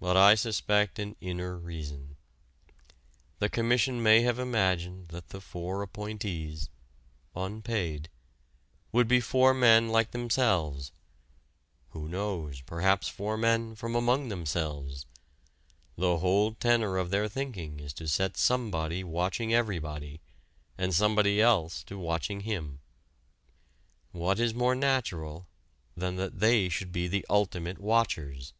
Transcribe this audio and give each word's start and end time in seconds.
But 0.00 0.16
I 0.16 0.36
suspect 0.36 1.00
an 1.00 1.16
inner 1.20 1.56
reason. 1.56 2.14
The 3.40 3.48
Commission 3.48 4.00
may 4.00 4.22
have 4.22 4.38
imagined 4.38 5.08
that 5.08 5.30
the 5.30 5.40
four 5.40 5.82
appointees 5.82 6.68
unpaid 7.34 8.08
would 8.92 9.08
be 9.08 9.18
four 9.18 9.52
men 9.52 9.88
like 9.88 10.12
themselves 10.12 10.92
who 11.88 12.08
knows, 12.08 12.60
perhaps 12.60 13.08
four 13.08 13.36
men 13.36 13.74
from 13.74 13.96
among 13.96 14.28
themselves? 14.28 15.04
The 15.96 16.18
whole 16.18 16.54
tenor 16.54 16.96
of 16.96 17.10
their 17.10 17.26
thinking 17.26 17.80
is 17.80 17.92
to 17.94 18.06
set 18.06 18.36
somebody 18.36 19.02
watching 19.02 19.52
everybody 19.52 20.20
and 20.78 20.94
somebody 20.94 21.40
else 21.40 21.82
to 21.82 21.98
watching 21.98 22.42
him. 22.42 22.78
What 24.12 24.38
is 24.38 24.54
more 24.54 24.76
natural 24.76 25.48
than 25.96 26.14
that 26.16 26.38
they 26.38 26.68
should 26.68 26.92
be 26.92 27.08
the 27.08 27.26
Ultimate 27.28 27.80
Watchers? 27.80 28.52